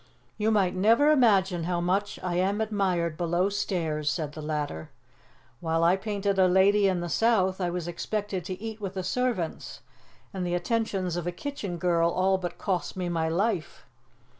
[0.35, 4.89] "You might never imagine how much I am admired below stairs!" said the latter.
[5.59, 9.03] "While I painted a lady in the south, I was expected to eat with the
[9.03, 9.81] servants,
[10.33, 13.85] and the attentions of a kitchen girl all but cost me my life.